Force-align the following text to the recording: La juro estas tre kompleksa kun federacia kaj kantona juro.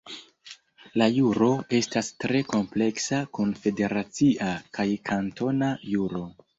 La 1.01 1.07
juro 1.17 1.49
estas 1.81 2.09
tre 2.25 2.41
kompleksa 2.55 3.21
kun 3.39 3.55
federacia 3.67 4.53
kaj 4.79 4.91
kantona 5.15 5.75
juro. 5.97 6.31